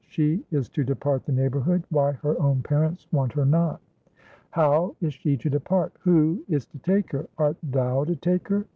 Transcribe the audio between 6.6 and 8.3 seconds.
to take her? Art thou to